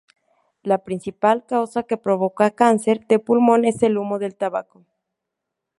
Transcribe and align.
La 0.63 0.79
principal 0.83 1.45
causa 1.45 1.83
que 1.83 1.95
provoca 1.95 2.49
cáncer 2.55 3.05
de 3.05 3.19
pulmón 3.19 3.65
es 3.65 3.83
el 3.83 3.99
humo 3.99 4.17
del 4.17 4.35
tabaco. 4.35 4.83